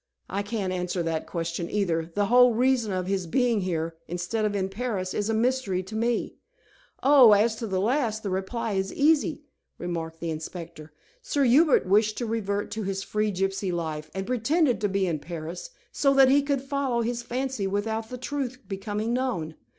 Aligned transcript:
"I 0.31 0.41
can't 0.41 0.73
answer 0.73 1.03
that 1.03 1.27
question, 1.27 1.69
either. 1.69 2.11
The 2.15 2.25
whole 2.25 2.55
reason 2.55 2.91
of 2.91 3.05
his 3.05 3.27
being 3.27 3.61
here, 3.61 3.97
instead 4.07 4.45
of 4.45 4.55
in 4.55 4.67
Paris, 4.67 5.13
is 5.13 5.29
a 5.29 5.33
mystery 5.35 5.83
to 5.83 5.95
me." 5.95 6.37
"Oh, 7.03 7.33
as 7.33 7.55
to 7.57 7.67
that 7.67 7.79
last, 7.79 8.23
the 8.23 8.31
reply 8.31 8.71
is 8.71 8.91
easy," 8.91 9.43
remarked 9.77 10.19
the 10.19 10.31
inspector. 10.31 10.91
"Sir 11.21 11.43
Hubert 11.43 11.85
wished 11.85 12.17
to 12.17 12.25
revert 12.25 12.71
to 12.71 12.81
his 12.81 13.03
free 13.03 13.31
gypsy 13.31 13.71
life, 13.71 14.09
and 14.15 14.25
pretended 14.25 14.81
to 14.81 14.89
be 14.89 15.05
in 15.05 15.19
Paris, 15.19 15.69
so 15.91 16.15
that 16.15 16.29
he 16.29 16.41
would 16.41 16.63
follow 16.63 17.01
his 17.03 17.21
fancy 17.21 17.67
without 17.67 18.09
the 18.09 18.17
truth 18.17 18.57
becoming 18.67 19.13
known. 19.13 19.53